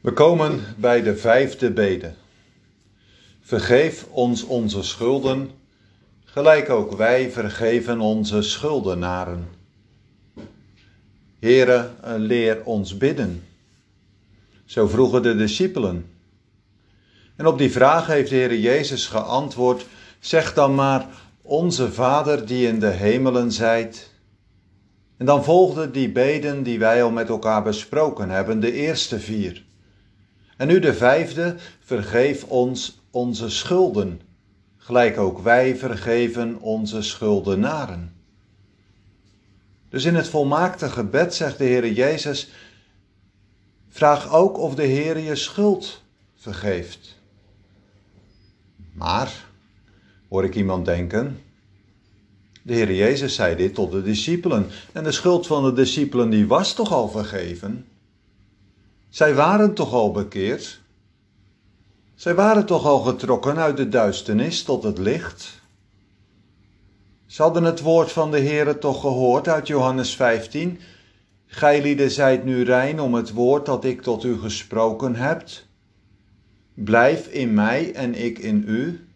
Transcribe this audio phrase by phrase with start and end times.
[0.00, 2.12] We komen bij de vijfde bede.
[3.40, 5.50] Vergeef ons onze schulden,
[6.24, 9.48] gelijk ook wij vergeven onze schuldenaren.
[11.38, 13.44] Here, leer ons bidden.
[14.64, 16.10] Zo vroegen de discipelen.
[17.36, 19.86] En op die vraag heeft de Heer Jezus geantwoord:
[20.20, 21.06] Zeg dan maar,
[21.42, 24.10] onze Vader die in de hemelen zijt.
[25.16, 29.68] En dan volgden die beden die wij al met elkaar besproken hebben, de eerste vier.
[30.60, 34.20] En nu de vijfde, vergeef ons onze schulden,
[34.76, 38.14] gelijk ook wij vergeven onze schuldenaren.
[39.88, 42.50] Dus in het volmaakte gebed zegt de Heer Jezus,
[43.88, 46.02] vraag ook of de Heer je schuld
[46.36, 47.18] vergeeft.
[48.92, 49.44] Maar,
[50.28, 51.42] hoor ik iemand denken,
[52.62, 56.46] de Heer Jezus zei dit tot de discipelen en de schuld van de discipelen die
[56.46, 57.84] was toch al vergeven?
[59.10, 60.80] Zij waren toch al bekeerd?
[62.14, 65.60] Zij waren toch al getrokken uit de duisternis tot het licht?
[67.26, 70.78] Ze hadden het woord van de Heere toch gehoord uit Johannes 15.
[71.46, 75.48] Gij zijt nu rein om het woord dat ik tot u gesproken heb.
[76.74, 79.08] Blijf in mij en ik in u.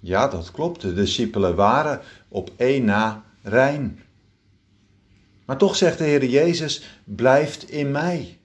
[0.00, 0.80] Ja, dat klopt.
[0.80, 3.98] De discipelen waren op één na rein.
[5.44, 8.38] Maar toch zegt de Heer Jezus, blijft in mij.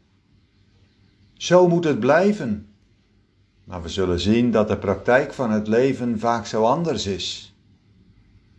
[1.33, 2.69] Zo moet het blijven.
[3.63, 7.55] Maar we zullen zien dat de praktijk van het leven vaak zo anders is.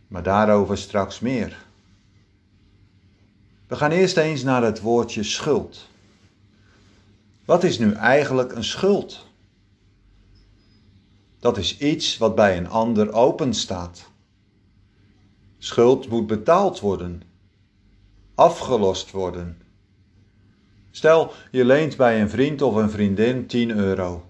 [0.07, 1.65] Maar daarover straks meer.
[3.67, 5.87] We gaan eerst eens naar het woordje schuld.
[7.45, 9.25] Wat is nu eigenlijk een schuld?
[11.39, 14.09] Dat is iets wat bij een ander open staat.
[15.57, 17.21] Schuld moet betaald worden
[18.39, 19.61] afgelost worden.
[20.91, 24.25] Stel, je leent bij een vriend of een vriendin 10 euro.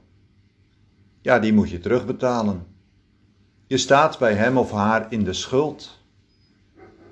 [1.22, 2.68] Ja, die moet je terugbetalen.
[3.68, 6.00] Je staat bij hem of haar in de schuld.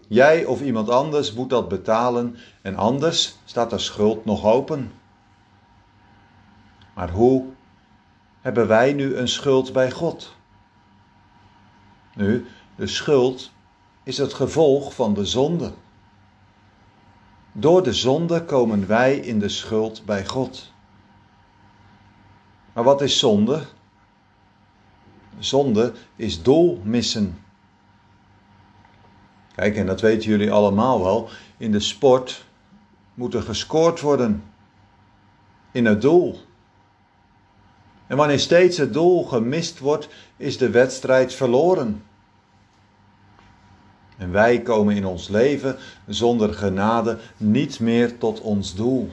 [0.08, 4.92] Jij of iemand anders moet dat betalen en anders staat de schuld nog open.
[6.96, 7.46] Maar hoe
[8.42, 10.36] hebben wij nu een schuld bij God?
[12.16, 12.46] Nu,
[12.76, 13.52] de schuld
[14.04, 15.74] is het gevolg van de zonde.
[17.60, 20.72] Door de zonde komen wij in de schuld bij God.
[22.74, 23.64] Maar wat is zonde?
[25.40, 27.38] Zonde is doel missen.
[29.56, 31.30] Kijk, en dat weten jullie allemaal wel.
[31.58, 32.46] In de sport
[33.14, 34.44] moet er gescoord worden.
[35.72, 36.40] In het doel.
[38.08, 42.04] En wanneer steeds het doel gemist wordt, is de wedstrijd verloren.
[44.18, 49.10] En wij komen in ons leven zonder genade niet meer tot ons doel.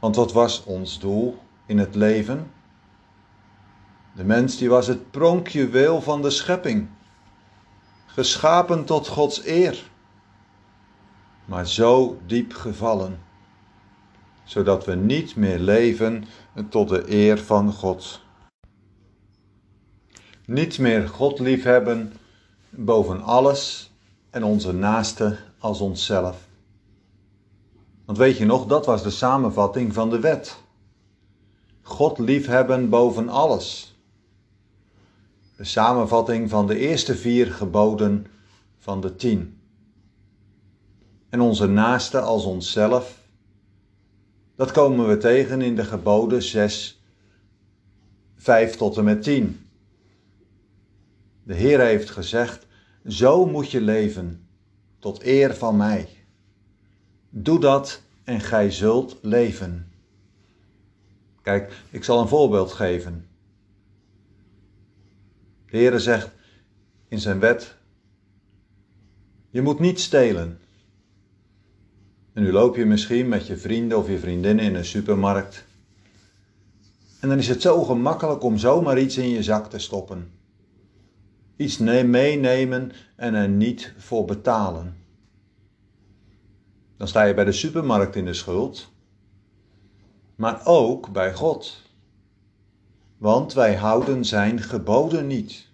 [0.00, 2.50] Want wat was ons doel in het leven?
[4.14, 6.88] De mens die was het pronkjuweel van de schepping,
[8.06, 9.90] geschapen tot Gods eer,
[11.44, 13.20] maar zo diep gevallen,
[14.44, 16.24] zodat we niet meer leven
[16.68, 18.20] tot de eer van God.
[20.46, 22.12] Niet meer God liefhebben
[22.76, 23.92] boven alles
[24.30, 26.48] en onze naaste als onszelf.
[28.04, 30.56] Want weet je nog, dat was de samenvatting van de wet.
[31.82, 33.96] God liefhebben boven alles.
[35.56, 38.26] De samenvatting van de eerste vier geboden
[38.78, 39.60] van de tien.
[41.28, 43.18] En onze naaste als onszelf,
[44.56, 47.02] dat komen we tegen in de geboden 6,
[48.36, 49.63] 5 tot en met 10.
[51.44, 52.66] De Heer heeft gezegd:
[53.06, 54.48] Zo moet je leven,
[54.98, 56.08] tot eer van mij.
[57.30, 59.92] Doe dat en gij zult leven.
[61.42, 63.26] Kijk, ik zal een voorbeeld geven.
[65.70, 66.30] De Heer zegt
[67.08, 67.74] in zijn wet:
[69.50, 70.58] Je moet niet stelen.
[72.32, 75.64] En nu loop je misschien met je vrienden of je vriendinnen in een supermarkt.
[77.20, 80.42] En dan is het zo gemakkelijk om zomaar iets in je zak te stoppen
[81.56, 84.96] iets meenemen en er niet voor betalen.
[86.96, 88.92] Dan sta je bij de supermarkt in de schuld,
[90.36, 91.82] maar ook bij God.
[93.18, 95.68] Want wij houden zijn geboden niet.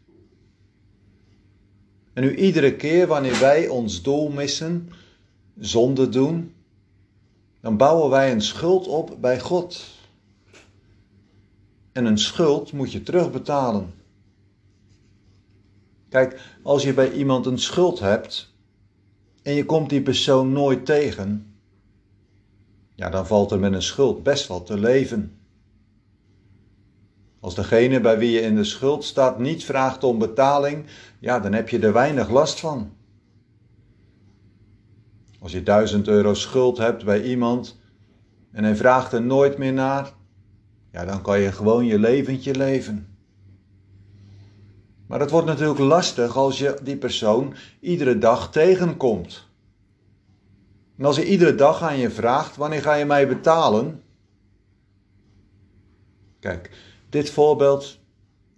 [2.13, 4.91] En nu iedere keer wanneer wij ons doel missen,
[5.59, 6.55] zonde doen,
[7.61, 9.87] dan bouwen wij een schuld op bij God.
[11.93, 14.00] En een schuld moet je terugbetalen.
[16.11, 18.55] Kijk, als je bij iemand een schuld hebt
[19.43, 21.55] en je komt die persoon nooit tegen,
[22.95, 25.39] ja, dan valt er met een schuld best wel te leven.
[27.41, 30.85] Als degene bij wie je in de schuld staat niet vraagt om betaling,
[31.19, 32.93] ja, dan heb je er weinig last van.
[35.39, 37.81] Als je duizend euro schuld hebt bij iemand
[38.53, 40.13] en hij vraagt er nooit meer naar,
[40.93, 43.10] ja, dan kan je gewoon je leventje leven.
[45.11, 49.47] Maar het wordt natuurlijk lastig als je die persoon iedere dag tegenkomt.
[50.99, 54.03] En als hij iedere dag aan je vraagt: wanneer ga je mij betalen?
[56.41, 56.71] Kijk,
[57.09, 57.99] dit voorbeeld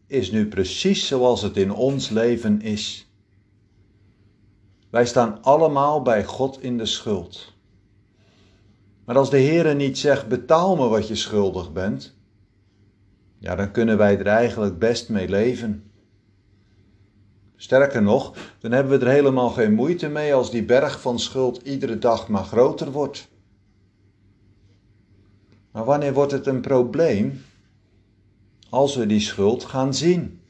[0.07, 3.13] is nu precies zoals het in ons leven is.
[4.91, 7.53] Wij staan allemaal bij God in de schuld.
[9.05, 12.17] Maar als de Heer niet zegt: betaal me wat je schuldig bent,
[13.39, 15.87] ja, dan kunnen wij er eigenlijk best mee leven.
[17.63, 21.63] Sterker nog, dan hebben we er helemaal geen moeite mee als die berg van schuld
[21.63, 23.29] iedere dag maar groter wordt.
[25.71, 27.45] Maar wanneer wordt het een probleem?
[28.69, 30.41] Als we die schuld gaan zien.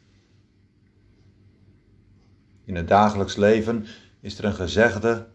[2.65, 3.87] In het dagelijks leven
[4.21, 5.27] is er een gezegde: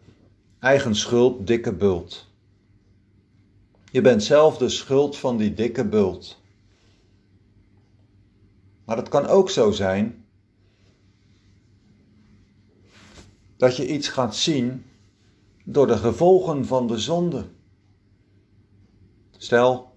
[0.60, 2.28] eigen schuld, dikke bult.
[3.92, 6.42] Je bent zelf de schuld van die dikke bult.
[8.86, 10.26] Maar het kan ook zo zijn
[13.58, 14.86] dat je iets gaat zien
[15.64, 17.46] door de gevolgen van de zonde.
[19.38, 19.96] Stel,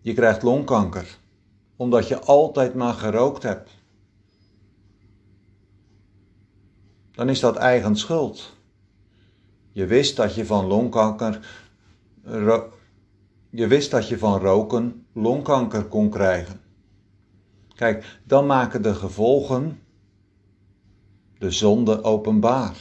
[0.00, 1.18] je krijgt longkanker
[1.76, 3.70] omdat je altijd maar gerookt hebt.
[7.12, 8.56] Dan is dat eigen schuld.
[9.72, 11.68] Je wist dat je van longkanker
[13.50, 16.60] je wist dat je van roken longkanker kon krijgen.
[17.74, 19.80] Kijk, dan maken de gevolgen
[21.40, 22.76] de zonde openbaar.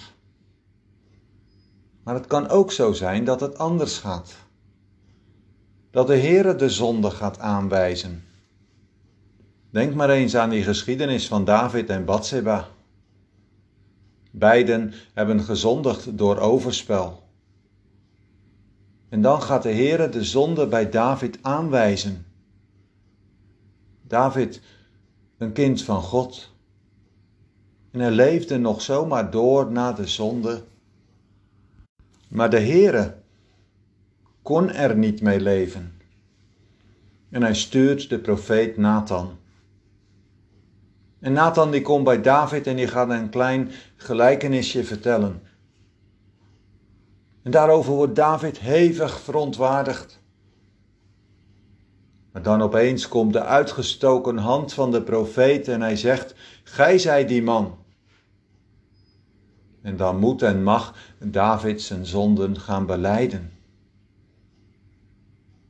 [2.04, 4.36] Maar het kan ook zo zijn dat het anders gaat.
[5.92, 8.24] Dat de Heere de zonde gaat aanwijzen.
[9.70, 12.68] Denk maar eens aan die geschiedenis van David en Bathseba.
[14.32, 17.24] Beiden hebben gezondigd door overspel.
[19.10, 22.26] En dan gaat de Heere de zonde bij David aanwijzen.
[24.02, 24.62] David,
[25.38, 26.52] een kind van God,
[27.92, 30.64] en hij leefde nog zomaar door na de zonde.
[32.28, 33.16] Maar de Heere
[34.42, 35.94] kon er niet mee leven.
[37.30, 39.38] En hij stuurt de profeet Nathan.
[41.20, 45.42] En Nathan die komt bij David en die gaat een klein gelijkenisje vertellen.
[47.42, 50.19] En daarover wordt David hevig verontwaardigd.
[52.32, 57.26] Maar dan opeens komt de uitgestoken hand van de profeet en hij zegt: Gij zij
[57.26, 57.78] die man.
[59.82, 63.52] En dan moet en mag David zijn zonden gaan beleiden.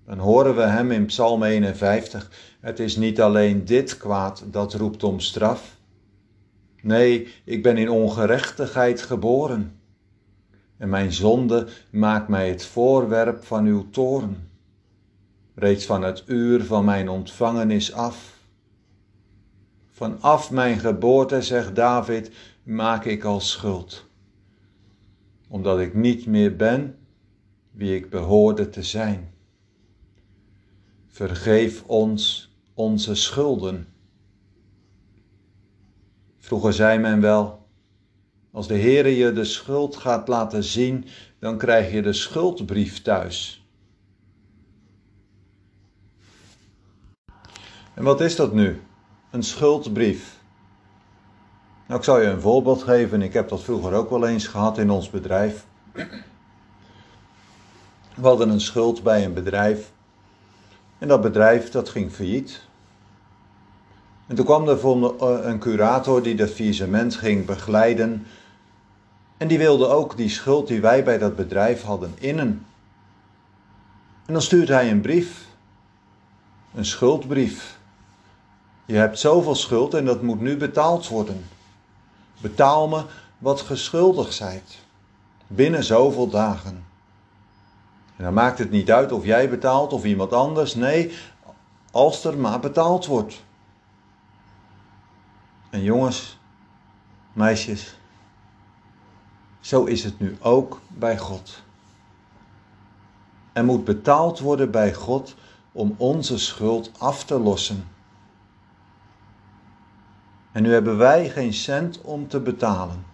[0.06, 2.32] Dan horen we hem in Psalm 51.
[2.60, 5.78] Het is niet alleen dit kwaad dat roept om straf.
[6.82, 9.80] Nee, ik ben in ongerechtigheid geboren.
[10.78, 14.49] En mijn zonde maakt mij het voorwerp van uw toorn.
[15.60, 18.38] Reeds van het uur van mijn ontvangenis af.
[19.92, 22.32] Vanaf mijn geboorte, zegt David,
[22.64, 24.06] maak ik al schuld.
[25.48, 26.98] Omdat ik niet meer ben
[27.72, 29.34] wie ik behoorde te zijn.
[31.08, 33.88] Vergeef ons onze schulden.
[36.38, 37.68] Vroeger zei men wel,
[38.52, 41.06] als de Heere je de schuld gaat laten zien,
[41.40, 43.59] dan krijg je de schuldbrief thuis.
[48.00, 48.82] En wat is dat nu?
[49.30, 50.40] Een schuldbrief.
[51.86, 53.22] Nou, ik zal je een voorbeeld geven.
[53.22, 55.66] Ik heb dat vroeger ook wel eens gehad in ons bedrijf.
[58.16, 59.92] We hadden een schuld bij een bedrijf.
[60.98, 62.68] En dat bedrijf dat ging failliet.
[64.28, 68.26] En toen kwam er eh, een curator die dat faillissement ging begeleiden.
[69.38, 72.66] En die wilde ook die schuld die wij bij dat bedrijf hadden innen.
[74.26, 75.46] En dan stuurt hij een brief.
[76.76, 77.79] Een schuldbrief.
[78.90, 81.46] Je hebt zoveel schuld en dat moet nu betaald worden.
[82.42, 83.04] Betaal me
[83.38, 84.78] wat geschuldigd zijt.
[85.48, 86.86] Binnen zoveel dagen.
[88.16, 90.76] En dan maakt het niet uit of jij betaalt of iemand anders.
[90.76, 91.14] Nee,
[91.92, 93.44] als er maar betaald wordt.
[95.70, 96.38] En jongens,
[97.34, 97.98] meisjes,
[99.60, 101.62] zo is het nu ook bij God.
[103.54, 105.36] Er moet betaald worden bij God
[105.72, 107.98] om onze schuld af te lossen.
[110.52, 113.06] En nu hebben wij geen cent om te betalen.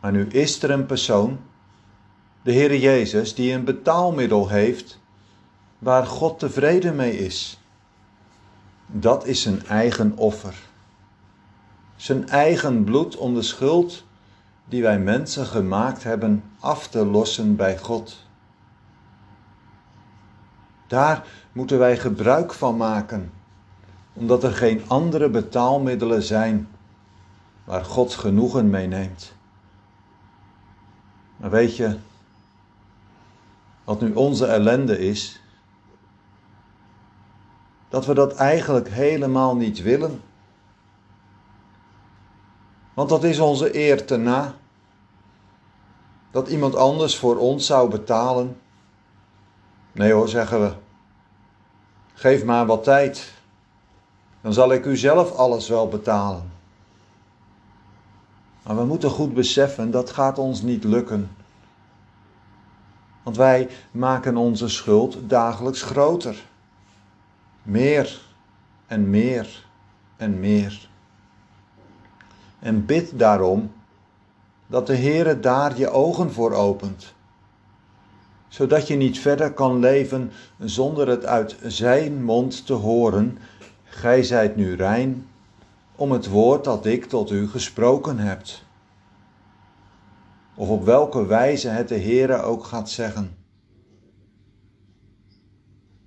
[0.00, 1.38] Maar nu is er een persoon, de
[2.42, 5.00] De Heer Jezus die een betaalmiddel heeft
[5.78, 7.60] waar God tevreden mee is.
[8.86, 10.54] Dat is zijn eigen offer.
[11.96, 14.04] Zijn eigen bloed om de schuld
[14.64, 18.26] die wij mensen gemaakt hebben af te lossen bij God.
[20.86, 23.32] Daar moeten wij gebruik van maken,
[24.12, 26.68] omdat er geen andere betaalmiddelen zijn
[27.64, 29.34] waar God genoegen mee neemt.
[31.36, 31.98] Maar weet je,
[33.84, 35.40] wat nu onze ellende is,
[37.88, 40.22] dat we dat eigenlijk helemaal niet willen.
[42.94, 44.54] Want dat is onze eer te na.
[46.30, 48.60] Dat iemand anders voor ons zou betalen.
[49.92, 50.72] Nee hoor, zeggen we.
[52.14, 53.32] Geef maar wat tijd.
[54.40, 56.50] Dan zal ik u zelf alles wel betalen.
[58.62, 61.30] Maar we moeten goed beseffen, dat gaat ons niet lukken.
[63.22, 66.42] Want wij maken onze schuld dagelijks groter.
[67.62, 68.20] Meer
[68.86, 69.64] en meer
[70.16, 70.88] en meer.
[72.58, 73.72] En bid daarom
[74.66, 77.14] dat de Heere daar je ogen voor opent,
[78.48, 83.38] zodat je niet verder kan leven zonder het uit zijn mond te horen,
[83.90, 85.26] gij zijt nu rein
[85.96, 88.42] om het woord dat ik tot u gesproken heb.
[90.54, 93.36] Of op welke wijze het de Heere ook gaat zeggen.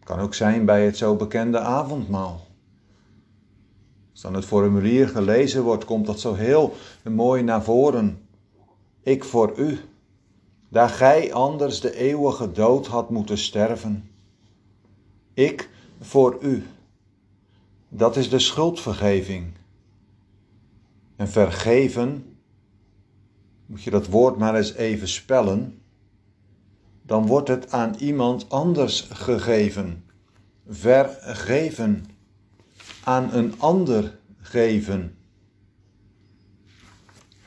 [0.04, 2.48] Kan ook zijn bij het zo bekende avondmaal.
[4.12, 6.74] Als dan het formulier gelezen wordt, komt dat zo heel
[7.04, 8.28] mooi naar voren.
[9.02, 9.80] Ik voor u,
[10.70, 14.10] daar gij anders de eeuwige dood had moeten sterven.
[15.34, 16.64] Ik voor u.
[17.96, 19.54] Dat is de schuldvergeving.
[21.16, 22.38] En vergeven,
[23.66, 25.84] moet je dat woord maar eens even spellen
[27.06, 30.04] dan wordt het aan iemand anders gegeven.
[30.68, 32.06] Vergeven.
[33.04, 35.18] Aan een ander geven.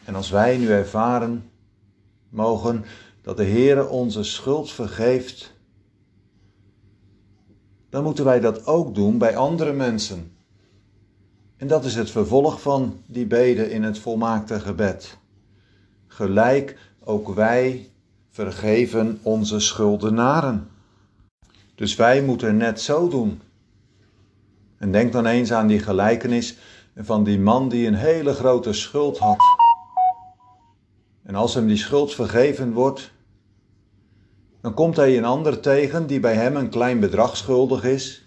[0.05, 1.51] En als wij nu ervaren
[2.29, 2.85] mogen
[3.23, 5.55] dat de Heere onze schuld vergeeft,
[7.89, 10.36] dan moeten wij dat ook doen bij andere mensen.
[11.57, 15.19] En dat is het vervolg van die beden in het volmaakte gebed.
[16.07, 17.91] Gelijk ook wij
[18.31, 20.69] vergeven onze schuldenaren.
[21.75, 23.41] Dus wij moeten net zo doen.
[24.79, 26.57] En denk dan eens aan die gelijkenis
[26.97, 29.39] van die man die een hele grote schuld had.
[31.23, 33.11] En als hem die schuld vergeven wordt,
[34.61, 38.26] dan komt hij een ander tegen die bij hem een klein bedrag schuldig is.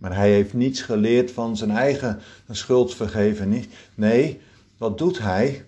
[0.00, 3.64] Maar hij heeft niets geleerd van zijn eigen schuldvergeven.
[3.94, 4.40] Nee,
[4.76, 5.64] wat doet hij?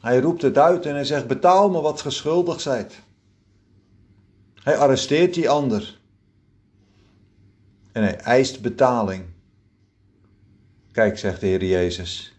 [0.00, 3.00] Hij roept het uit en hij zegt: Betaal me wat geschuldigd zijt.
[4.54, 5.98] Hij arresteert die ander.
[7.92, 9.24] En hij eist betaling.
[10.92, 12.34] Kijk, zegt de Heer Jezus.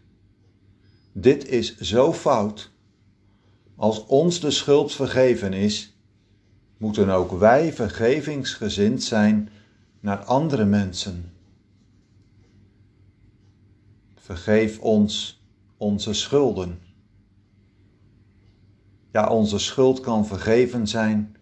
[1.11, 2.71] Dit is zo fout.
[3.75, 5.97] Als ons de schuld vergeven is,
[6.77, 9.49] moeten ook wij vergevingsgezind zijn
[10.05, 11.31] naar andere mensen.
[14.15, 15.43] Vergeef ons
[15.77, 16.79] onze schulden.
[19.11, 21.35] Ja, onze schuld kan vergeven zijn,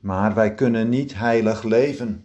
[0.00, 2.24] maar wij kunnen niet heilig leven.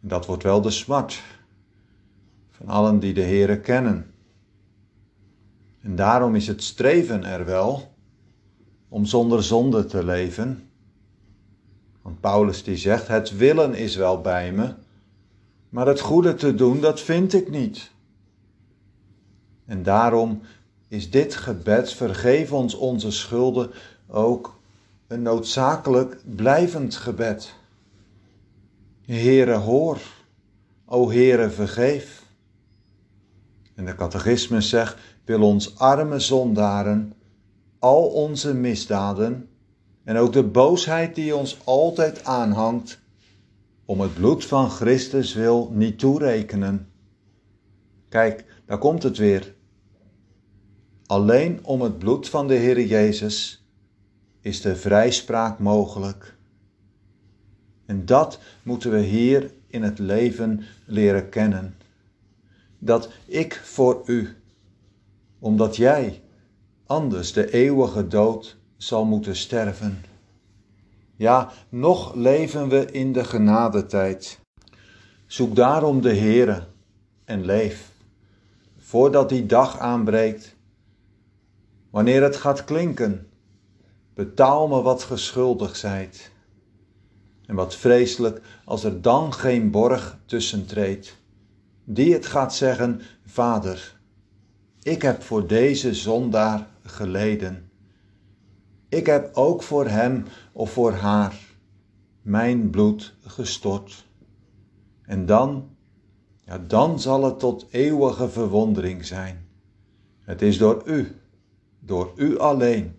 [0.00, 1.22] Dat wordt wel de smart
[2.50, 4.14] van allen die de Heere kennen.
[5.80, 7.94] En daarom is het streven er wel
[8.88, 10.67] om zonder zonde te leven.
[12.08, 14.74] Want Paulus die zegt, het willen is wel bij me,
[15.68, 17.90] maar het goede te doen, dat vind ik niet.
[19.66, 20.40] En daarom
[20.88, 23.70] is dit gebed, vergeef ons onze schulden,
[24.06, 24.58] ook
[25.06, 27.54] een noodzakelijk blijvend gebed.
[29.04, 29.98] Heere, hoor.
[30.84, 32.22] O Heere, vergeef.
[33.74, 37.12] En de catechismus zegt, wil ons arme zondaren
[37.78, 39.48] al onze misdaden
[40.08, 43.00] en ook de boosheid die ons altijd aanhangt,
[43.84, 46.88] om het bloed van Christus wil niet toerekenen.
[48.08, 49.54] Kijk, daar komt het weer.
[51.06, 53.66] Alleen om het bloed van de Heer Jezus
[54.40, 56.36] is de vrijspraak mogelijk.
[57.86, 61.76] En dat moeten we hier in het leven leren kennen.
[62.78, 64.36] Dat ik voor u,
[65.38, 66.22] omdat jij
[66.86, 70.04] anders de eeuwige dood zal moeten sterven.
[71.16, 74.40] Ja, nog leven we in de genadetijd.
[75.26, 76.66] Zoek daarom de Heere
[77.24, 77.90] en leef,
[78.78, 80.56] voordat die dag aanbreekt
[81.90, 83.28] wanneer het gaat klinken,
[84.14, 86.30] betaal me wat geschuldig zijt.
[87.46, 91.16] En wat vreselijk als er dan geen borg tussen treedt,
[91.84, 93.96] die het gaat zeggen, Vader,
[94.82, 97.67] ik heb voor deze zondaar geleden.
[98.88, 101.46] Ik heb ook voor hem of voor haar
[102.22, 104.06] mijn bloed gestort.
[105.02, 105.68] En dan,
[106.44, 109.46] ja, dan zal het tot eeuwige verwondering zijn.
[110.20, 111.16] Het is door u,
[111.80, 112.96] door u alleen,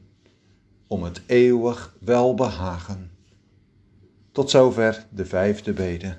[0.88, 3.12] om het eeuwig welbehagen.
[4.32, 6.18] Tot zover de vijfde bede.